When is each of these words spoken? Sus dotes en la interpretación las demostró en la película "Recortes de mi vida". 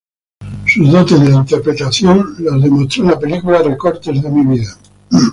Sus 0.65 0.89
dotes 0.91 1.11
en 1.21 1.29
la 1.31 1.35
interpretación 1.41 2.33
las 2.39 2.59
demostró 2.59 3.03
en 3.03 3.11
la 3.11 3.19
película 3.19 3.61
"Recortes 3.61 4.19
de 4.23 4.31
mi 4.31 4.43
vida". 4.57 4.75